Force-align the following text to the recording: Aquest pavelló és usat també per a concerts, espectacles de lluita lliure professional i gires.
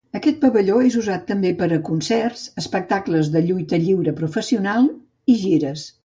Aquest 0.17 0.37
pavelló 0.43 0.77
és 0.85 0.95
usat 1.01 1.25
també 1.31 1.51
per 1.59 1.67
a 1.75 1.77
concerts, 1.89 2.45
espectacles 2.61 3.29
de 3.35 3.43
lluita 3.49 3.79
lliure 3.83 4.15
professional 4.21 4.89
i 5.35 5.37
gires. 5.43 5.85